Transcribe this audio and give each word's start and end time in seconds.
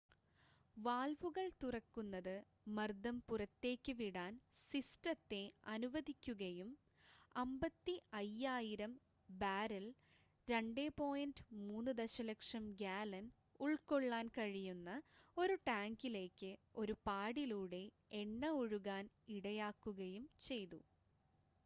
വാൽവുകൾ 0.77 1.43
തുറക്കുന്നത് 1.61 2.35
മർദ്ദം 2.77 3.17
പുറത്തേക്ക് 3.27 3.93
വിടാൻ 3.99 4.31
സിസ്റ്റത്തെ 4.71 5.41
അനുവദിക്കുകയും 5.73 6.69
55,000 7.35 8.87
ബാരൽ 9.29 9.85
2.3 10.47 11.93
ദശലക്ഷം 11.99 12.65
ഗാലൻ 12.81 13.27
ഉള്‍ക്കൊള്ളാൻ 13.59 14.27
കഴിയുന്ന 14.37 14.89
ഒരു 15.37 15.57
ടാങ്കിലേക്ക് 15.67 16.51
ഒരു 16.77 16.95
പാഡിലൂടെ 17.07 17.83
എണ്ണ 18.21 18.43
ഒഴുകാൻ 18.61 19.05
ഇടയാക്കുകയും 19.37 20.25
ചെയ്തു 20.49 20.81